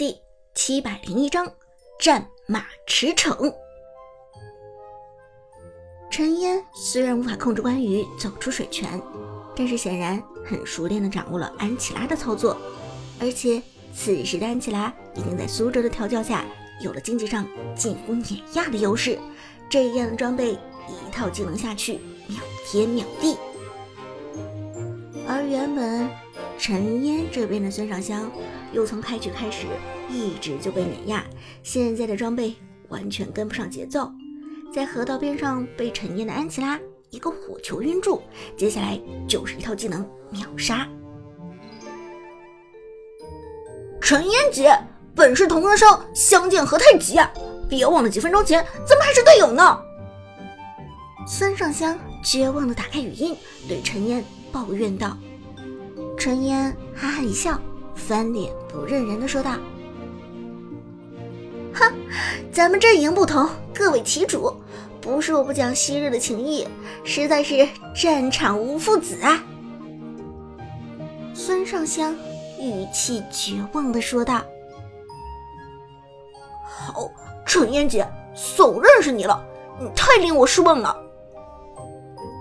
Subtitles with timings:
[0.00, 0.18] 第
[0.54, 1.46] 七百零一章
[1.98, 3.54] 战马驰骋。
[6.10, 8.98] 陈烟虽然无法控制关羽走出水泉，
[9.54, 12.56] 但是显然很熟练的掌握了安琪拉的操作，
[13.20, 13.62] 而且
[13.94, 16.46] 此时的安琪拉已经在苏哲的调教下
[16.80, 17.46] 有了经济上
[17.76, 19.18] 近乎碾压的优势。
[19.68, 20.52] 这样的装备，
[20.88, 23.36] 一套技能下去，秒天秒地。
[25.28, 26.08] 而原本
[26.60, 28.30] 陈烟这边的孙尚香，
[28.70, 29.66] 又从开局开始
[30.10, 31.24] 一直就被碾压，
[31.62, 32.54] 现在的装备
[32.90, 34.12] 完全跟不上节奏。
[34.70, 36.78] 在河道边上被陈烟的安琪拉
[37.08, 38.20] 一个火球晕住，
[38.58, 40.86] 接下来就是一套技能秒杀。
[43.98, 44.70] 陈烟姐，
[45.14, 47.32] 本是同根生，相见何太急啊！
[47.70, 49.80] 别忘了几分钟前咱们还是队友呢。
[51.26, 53.34] 孙尚香绝望的打开语音，
[53.66, 55.16] 对陈烟抱怨道。
[56.20, 57.58] 陈烟哈哈一笑，
[57.94, 59.52] 翻脸不认人的说道
[61.72, 61.94] ：“哼，
[62.52, 64.52] 咱们阵营不同，各为其主。
[65.00, 66.68] 不是我不讲昔日的情谊，
[67.04, 69.42] 实在是战场无父子啊。”
[71.32, 72.14] 孙尚香
[72.60, 74.42] 语气绝望的说道
[76.62, 77.08] ：“好。”
[77.46, 78.06] 陈烟姐，
[78.56, 79.42] 总认识你了，
[79.80, 80.94] 你太令我失望了。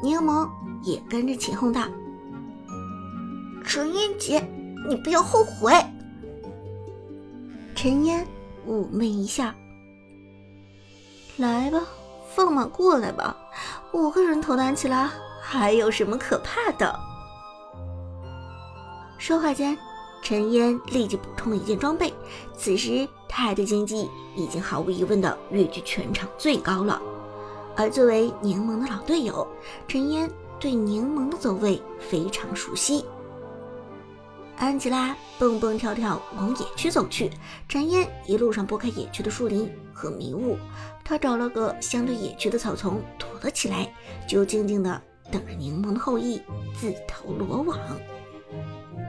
[0.04, 0.48] 柠檬
[0.84, 1.84] 也跟着起哄道
[3.66, 4.44] ：“陈烟姐，
[4.88, 5.74] 你不要后悔。”
[7.76, 8.26] 陈烟
[8.68, 9.52] 妩媚一笑
[11.38, 11.82] ：“来吧，
[12.36, 13.36] 放马过来吧，
[13.94, 17.00] 五个人头的安琪拉还有什么可怕的？”
[19.18, 19.78] 说话间。
[20.22, 22.14] 陈烟立即补充了一件装备，
[22.54, 27.02] 此时他的经济已经毫无疑问的跃居全场最高了。
[27.78, 29.48] 而作为柠檬的老队友，
[29.88, 30.30] 陈烟
[30.60, 33.06] 对柠檬的走位非常熟悉。
[34.60, 37.32] 安吉拉蹦蹦跳跳往野区走去，
[37.70, 40.58] 陈烟一路上拨开野区的树林和迷雾，
[41.02, 43.90] 他找了个相对野区的草丛躲了起来，
[44.28, 45.02] 就静静的
[45.32, 46.42] 等着柠檬的后裔
[46.78, 47.80] 自投罗网。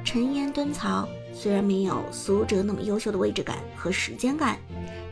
[0.04, 4.56] 陈烟蹲草虽然没有苏哲那么优秀的位置感和时间感，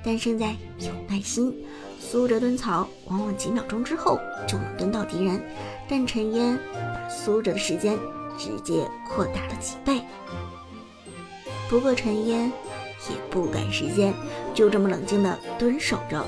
[0.05, 1.53] 但胜在有耐心。
[1.99, 5.43] 苏哲蹲草往往几秒钟之后就能蹲到敌人，
[5.89, 7.99] 但陈烟把苏哲的时间
[8.39, 10.03] 直接扩大了几倍。
[11.69, 12.51] 不过陈烟
[13.11, 14.15] 也不赶时间，
[14.55, 16.25] 就这么冷静的蹲守着。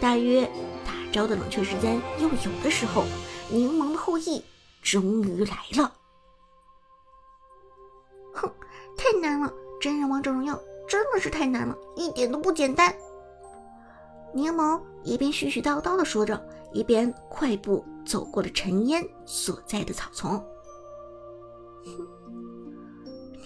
[0.00, 0.44] 大约
[0.84, 3.04] 大招的冷却时间又有的时候，
[3.48, 4.44] 柠檬的后羿
[4.82, 5.92] 终于来了。
[8.34, 8.52] 哼，
[8.96, 9.50] 太难了！
[9.80, 12.94] 真人王者荣耀真的是太难了，一点都不简单。
[14.34, 16.38] 柠檬一边絮絮叨叨的说着，
[16.72, 20.44] 一边快步走过了陈烟所在的草丛。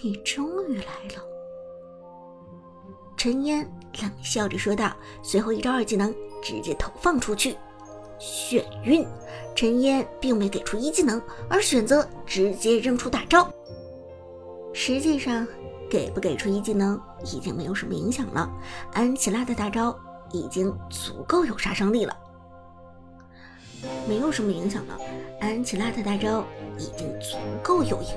[0.01, 0.83] 你终于来
[1.15, 1.23] 了。
[3.17, 3.69] 陈烟
[4.01, 7.57] 冷笑着说道，随后一招二技能直接投放出去，
[8.19, 9.05] 眩晕。
[9.55, 13.51] 陈烟并没给出一技能，而选择直接扔出大招。
[14.73, 15.45] 实际上，
[15.89, 18.49] 给不给出一技能已经没有什么影响了。
[18.93, 19.93] 安琪拉的大招
[20.31, 22.17] 已经足够有杀伤力了，
[24.07, 24.97] 没有什么影响了。
[25.39, 26.45] 安琪拉的大招
[26.77, 28.09] 已经足够有影，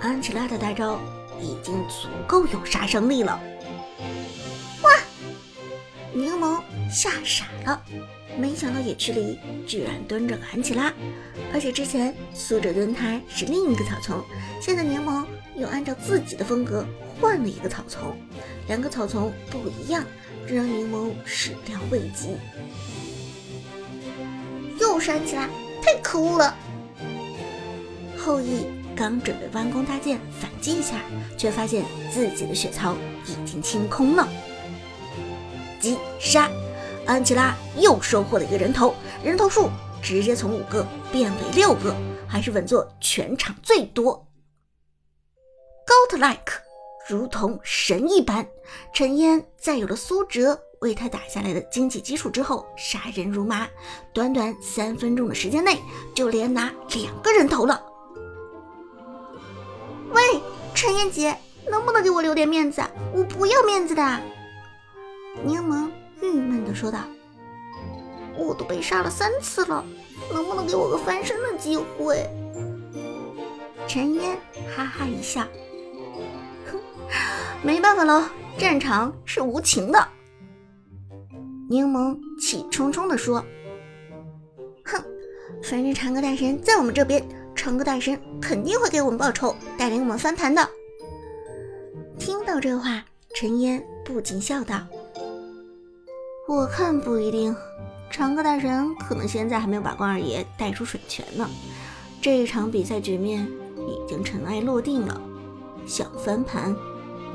[0.00, 0.98] 安琪拉的大招
[1.40, 3.40] 已经足够有杀伤力了。
[4.82, 4.90] 哇！
[6.12, 6.60] 柠檬
[6.90, 7.82] 吓傻了，
[8.38, 10.92] 没想到野区里居然蹲着个安琪拉，
[11.52, 14.24] 而且之前苏哲蹲他是另一个草丛，
[14.60, 15.24] 现在柠檬。
[15.56, 16.84] 又按照自己的风格
[17.20, 18.16] 换了一个草丛，
[18.66, 20.04] 两个草丛不一样，
[20.48, 22.30] 这让柠檬始料未及。
[25.04, 25.50] 又闪起来，
[25.82, 26.54] 太可恶了！
[28.16, 28.64] 后羿
[28.96, 30.96] 刚准备弯弓搭箭反击一下，
[31.36, 34.26] 却发现自己的血槽已经清空了。
[35.78, 36.50] 击杀！
[37.04, 39.68] 安琪拉又收获了一个人头，人头数
[40.02, 41.94] 直接从五个变为六个，
[42.26, 44.26] 还是稳坐全场最多。
[45.86, 46.62] Got like
[47.08, 48.46] 如同神一般。
[48.92, 53.68] 陈烟在有了苏哲为他打下来的经济基础之后，杀人如麻，
[54.12, 55.78] 短短三分钟的时间内
[56.14, 57.82] 就连拿两个人头了。
[60.10, 60.22] 喂，
[60.74, 61.36] 陈烟姐，
[61.68, 62.82] 能不能给我留点面子？
[63.12, 64.20] 我不要面子的。
[65.42, 65.90] 柠檬
[66.22, 67.00] 郁闷地说道
[68.38, 69.84] ：“我都被杀了三次了，
[70.32, 72.28] 能不能给我个翻身的机会？”
[73.86, 74.38] 陈烟
[74.74, 75.44] 哈哈一笑。
[77.64, 78.22] 没办法喽，
[78.58, 80.06] 战场是无情的。
[81.70, 83.42] 柠檬气冲冲地说
[84.84, 85.02] ：“哼，
[85.62, 90.68] 反正长歌大神在我们这边，长歌大神肯定会给我们报仇，带领我们翻盘的。”
[92.20, 93.02] 听到这话，
[93.34, 94.82] 陈烟不禁笑道
[96.46, 97.56] ：“我看不一定，
[98.10, 101.48] 长歌大神可能现在还没有把关二爷带出水泉呢。
[102.20, 105.18] 这一场比赛局面已经尘埃落定了，
[105.86, 106.76] 想翻盘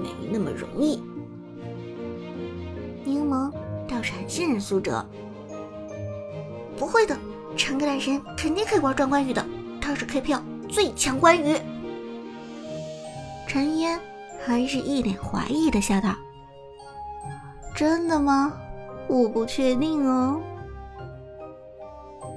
[0.02, 1.02] 没那么容易。”
[3.06, 3.52] 柠檬
[3.88, 5.06] 倒是很信任苏哲，
[6.78, 7.18] 不会的，
[7.58, 9.46] 长歌大神肯定可以玩转关羽的，
[9.82, 11.58] 他是 K 票最强关羽。
[13.48, 14.00] 陈烟
[14.46, 16.16] 还是一脸怀疑的笑道
[17.76, 18.54] ：“真的吗？
[19.08, 20.40] 我不确定哦。”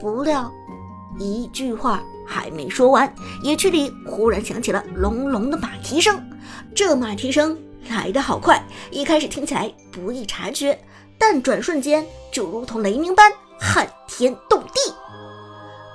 [0.01, 0.51] 不料，
[1.19, 6.19] 一句话还没说完，野区里忽然响起了隆隆的马蹄声。
[6.75, 7.59] 这马蹄声
[7.89, 10.79] 来得好快，一开始听起来不易察觉，
[11.19, 14.93] 但转瞬间就如同雷鸣般撼天动地。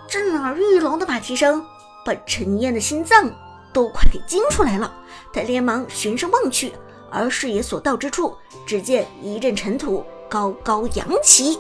[0.10, 1.66] 震耳欲聋的马蹄声
[2.06, 3.30] 把陈燕的心脏
[3.74, 4.94] 都快给惊出来了。
[5.34, 6.74] 他连忙循声望去，
[7.12, 11.60] 而视野所到之处，只见一阵尘土高高扬起。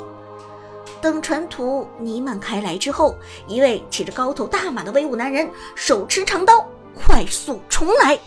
[1.01, 3.15] 等尘土弥漫开来之后，
[3.47, 6.65] 一位骑着高头大马的威武男人，手持长刀，
[6.95, 8.17] 快速冲来。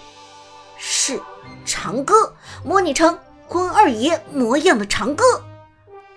[0.83, 1.21] 是
[1.67, 2.35] 长歌，
[2.65, 3.17] 模拟成
[3.47, 5.23] 关二爷模样的长歌。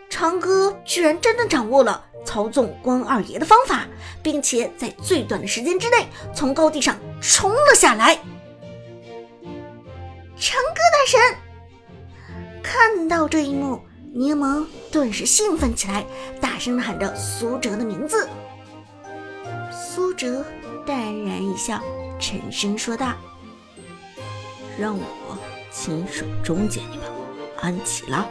[0.09, 3.85] 长歌居然真的掌握了操纵关二爷的方法，
[4.21, 8.15] 并且在最短的时间之内从高地上冲了下来。
[10.37, 11.19] 长歌大神
[12.63, 13.81] 看到这一幕，
[14.13, 16.05] 柠檬顿时兴奋起来，
[16.39, 18.29] 大声的喊着苏哲的名字。
[19.71, 20.45] 苏哲
[20.85, 21.81] 淡然一笑，
[22.19, 23.13] 沉声说道
[24.79, 25.37] ：“让我
[25.71, 27.03] 亲手终结你吧，
[27.59, 28.27] 安琪拉。”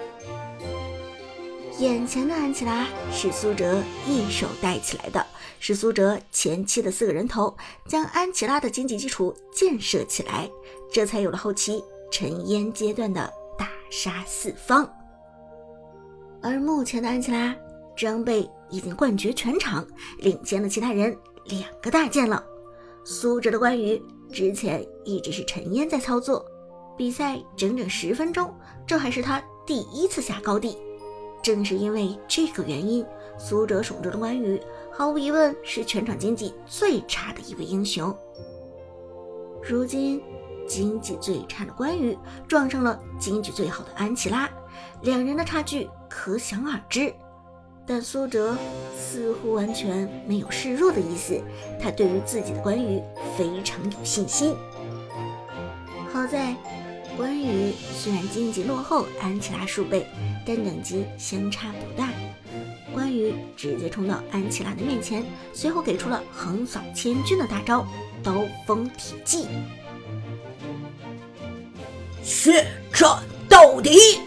[1.78, 5.26] 眼前的安琪拉是苏哲一手带起来的，
[5.58, 7.56] 是苏哲前期的四个人头
[7.86, 10.48] 将安琪拉的经济基础建设起来，
[10.92, 11.82] 这才有了后期。
[12.10, 14.86] 尘烟阶段的大杀四方，
[16.42, 17.56] 而目前的安琪拉
[17.96, 19.82] 装备已经冠绝全场，
[20.18, 21.16] 领先了其他人
[21.46, 22.44] 两个大件了。
[23.02, 23.98] 苏哲的关羽
[24.32, 26.44] 之前一直是陈烟在操作，
[26.96, 28.52] 比赛整整十分钟，
[28.86, 30.78] 这还是他第一次下高地。
[31.42, 33.04] 正是因为这个原因，
[33.38, 38.12] 苏哲手中的关羽毫无疑问是全场经济最差的一位英雄。
[39.62, 40.20] 如今。
[40.64, 44.48] 经济最差的关羽撞上了经济最好的安琪拉，
[45.02, 47.12] 两人的差距可想而知。
[47.86, 48.56] 但苏哲
[48.96, 51.40] 似乎完全没有示弱的意思，
[51.80, 53.02] 他对于自己的关羽
[53.36, 54.54] 非常有信心。
[56.12, 56.54] 好在
[57.16, 60.06] 关羽虽然经济落后安琪拉数倍，
[60.46, 62.08] 但等级相差不大。
[62.94, 67.86] 关羽直接冲到安琪拉的面前，随后给出了横扫千军的大招——
[68.22, 69.46] 刀锋铁骑。
[72.22, 74.20] 血战到底！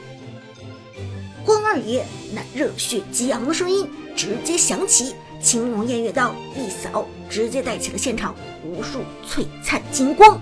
[1.65, 10.39] 二爷那热血激昂的声音直接响起，青龙偃月刀一扫，直接带起了现场无数璀璨金光。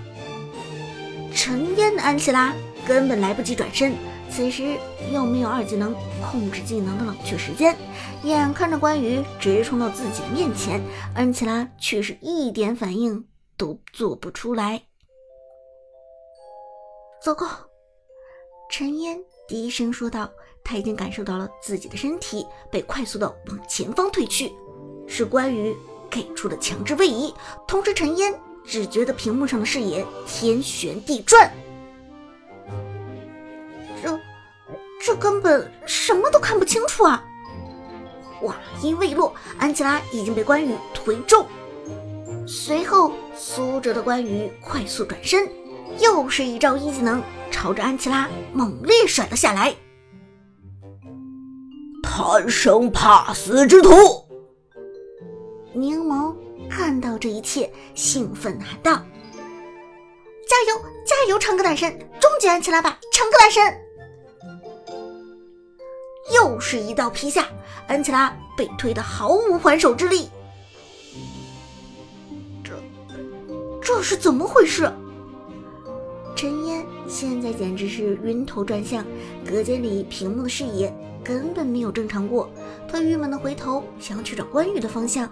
[1.34, 2.54] 陈烟的安琪拉
[2.86, 3.96] 根本来不及转身，
[4.30, 4.78] 此时
[5.12, 7.76] 又没有二技能控制技能的冷却时间，
[8.24, 10.82] 眼看着关羽直冲到自己的面前，
[11.16, 13.26] 安琪拉却是一点反应
[13.58, 14.84] 都做不出来。
[17.24, 17.48] 糟糕！
[18.70, 20.30] 陈烟低声说道，
[20.64, 24.54] 他已经感受到了自己的身体被快速的往前方推去，
[25.08, 25.76] 是关羽
[26.10, 27.34] 给出的强制位移。
[27.68, 28.34] 同时，陈烟
[28.66, 31.54] 只觉得屏幕上的视野天旋地转，
[34.02, 34.20] 这
[35.04, 37.24] 这根本什么都看不清楚啊！
[38.40, 41.46] 话音未落，安琪拉已经被关羽推中，
[42.48, 45.50] 随后苏哲的关羽快速转身。
[46.00, 49.76] 又是一招一技能，朝着安琪拉猛烈甩了下来。
[52.16, 53.90] 贪生怕死之徒！
[55.74, 56.36] 柠檬
[56.70, 59.04] 看到这一切，兴奋喊道
[60.48, 63.64] ：“加油，加油，长歌大神，终结安琪拉吧，长歌大神！”
[66.32, 67.48] 又是一道劈下，
[67.88, 70.30] 安琪拉被推得毫无还手之力。
[72.64, 72.80] 这，
[73.82, 74.88] 这是怎么回事？
[76.36, 79.06] 陈烟现在简直是晕头转向，
[79.50, 82.50] 隔间里屏幕的视野根本没有正常过。
[82.88, 85.30] 他郁闷的回头想要去找关羽的方向，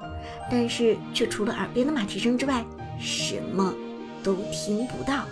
[0.49, 2.65] 但是却除了耳边的马蹄声之外，
[2.99, 3.73] 什么
[4.23, 5.25] 都听不到。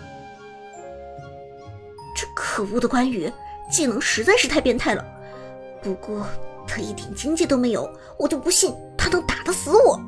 [2.14, 3.32] 这可恶的关羽
[3.70, 5.04] 技能实在是太变态了，
[5.82, 6.26] 不过
[6.66, 9.98] 他一点经济都没有，我就不信他能打得死我。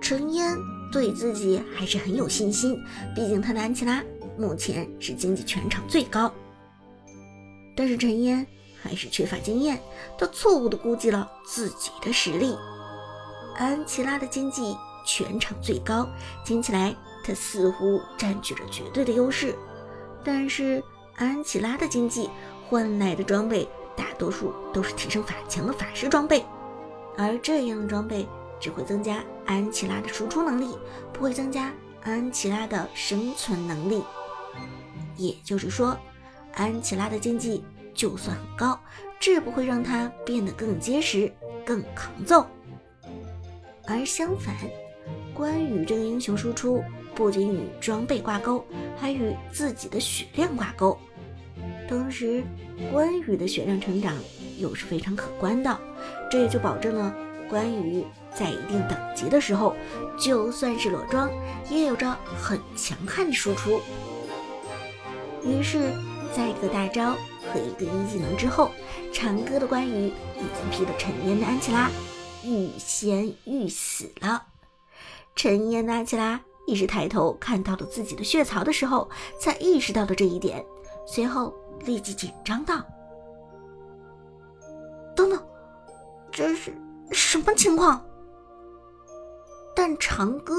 [0.00, 0.54] 陈烟
[0.92, 2.82] 对自己还是很有信心，
[3.14, 4.02] 毕竟他的安琪拉。
[4.36, 6.32] 目前是经济全场最高，
[7.74, 8.46] 但是陈烟
[8.80, 9.80] 还是缺乏经验，
[10.16, 12.54] 他错误的估计了自己的实力。
[13.56, 16.08] 安琪拉的经济全场最高，
[16.44, 19.52] 听起来他似乎占据着绝对的优势。
[20.22, 20.80] 但是
[21.16, 22.30] 安琪拉的经济
[22.68, 26.44] 换来的装备，大多数都是提升法强的法师装备，
[27.16, 28.24] 而这样的装备
[28.60, 30.76] 只会增加安琪拉的输出能力，
[31.10, 34.04] 不会增加安琪拉的生存能力。
[35.16, 35.98] 也就是说，
[36.52, 37.64] 安琪拉的经济
[37.94, 38.78] 就算很高，
[39.18, 41.32] 这不会让她变得更结实、
[41.64, 42.46] 更抗揍。
[43.86, 44.54] 而相反，
[45.32, 48.62] 关羽这个英雄输出不仅与装备挂钩，
[48.98, 50.96] 还与自己的血量挂钩。
[51.88, 52.44] 同时，
[52.92, 54.14] 关羽的血量成长
[54.58, 55.80] 又是非常可观的，
[56.30, 57.14] 这也就保证了
[57.48, 59.74] 关羽在一定等级的时候，
[60.18, 61.30] 就算是裸装，
[61.70, 63.80] 也有着很强悍的输出。
[65.42, 65.92] 于是，
[66.34, 67.12] 在一个大招
[67.52, 68.70] 和一个一技能之后，
[69.12, 70.12] 长歌的关羽已
[70.54, 71.88] 经劈了陈烟的安琪拉，
[72.44, 74.44] 欲仙欲死了。
[75.34, 79.08] 陈烟的安琪拉也是抬头看到了自己的血槽的时候，
[79.40, 80.64] 才意识到了这一点，
[81.06, 82.84] 随后立即紧张道
[85.14, 85.42] ：“等等，
[86.30, 86.74] 这是
[87.10, 88.04] 什么情况？”
[89.74, 90.54] 但长歌。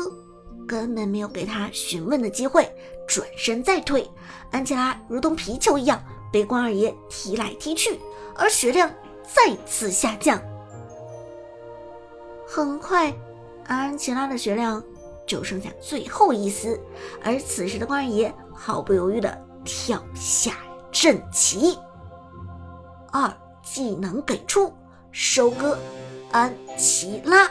[0.68, 2.72] 根本没有给他询问的机会，
[3.08, 4.08] 转身再退，
[4.52, 6.00] 安琪拉如同皮球一样
[6.32, 8.00] 被关二爷踢来踢去，
[8.36, 8.88] 而血量
[9.24, 10.40] 再次下降。
[12.46, 13.12] 很快，
[13.66, 14.84] 安琪拉的血量
[15.26, 16.80] 就剩下最后一丝，
[17.24, 20.54] 而此时的关二爷毫不犹豫地跳下
[20.92, 21.80] 阵旗，
[23.12, 24.72] 二技能给出，
[25.12, 25.76] 收割
[26.32, 27.50] 安琪拉。